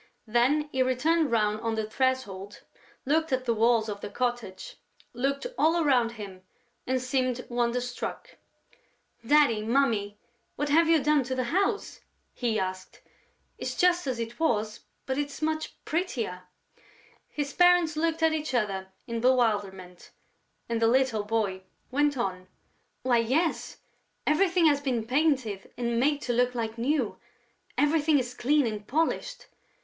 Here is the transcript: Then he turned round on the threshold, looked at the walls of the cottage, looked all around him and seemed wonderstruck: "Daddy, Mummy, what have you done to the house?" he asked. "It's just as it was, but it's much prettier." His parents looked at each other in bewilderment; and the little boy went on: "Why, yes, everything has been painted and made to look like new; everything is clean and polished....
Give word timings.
Then 0.25 0.67
he 0.71 0.81
turned 0.95 1.29
round 1.29 1.59
on 1.61 1.75
the 1.75 1.87
threshold, 1.87 2.61
looked 3.05 3.31
at 3.31 3.45
the 3.45 3.53
walls 3.53 3.87
of 3.87 4.01
the 4.01 4.09
cottage, 4.09 4.77
looked 5.13 5.45
all 5.59 5.79
around 5.79 6.13
him 6.13 6.41
and 6.87 6.99
seemed 6.99 7.45
wonderstruck: 7.49 8.37
"Daddy, 9.23 9.61
Mummy, 9.61 10.17
what 10.55 10.69
have 10.69 10.89
you 10.89 11.03
done 11.03 11.23
to 11.25 11.35
the 11.35 11.43
house?" 11.53 11.99
he 12.33 12.57
asked. 12.59 13.01
"It's 13.59 13.75
just 13.75 14.07
as 14.07 14.17
it 14.17 14.39
was, 14.39 14.79
but 15.05 15.19
it's 15.19 15.39
much 15.39 15.75
prettier." 15.85 16.45
His 17.29 17.53
parents 17.53 17.95
looked 17.95 18.23
at 18.23 18.33
each 18.33 18.55
other 18.55 18.87
in 19.05 19.21
bewilderment; 19.21 20.09
and 20.67 20.81
the 20.81 20.87
little 20.87 21.23
boy 21.23 21.61
went 21.91 22.17
on: 22.17 22.47
"Why, 23.03 23.17
yes, 23.19 23.77
everything 24.25 24.65
has 24.65 24.81
been 24.81 25.05
painted 25.05 25.71
and 25.77 25.99
made 25.99 26.23
to 26.23 26.33
look 26.33 26.55
like 26.55 26.75
new; 26.79 27.19
everything 27.77 28.17
is 28.17 28.33
clean 28.33 28.65
and 28.65 28.87
polished.... 28.87 29.45